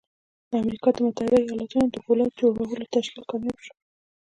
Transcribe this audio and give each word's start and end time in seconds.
د 0.49 0.51
امريکا 0.63 0.89
د 0.93 0.97
متحده 1.05 1.37
ايالتونو 1.41 1.85
د 1.89 1.95
پولاد 2.05 2.31
جوړولو 2.41 2.89
تشکيل 2.95 3.23
کامياب 3.31 3.57
شو. 3.65 3.73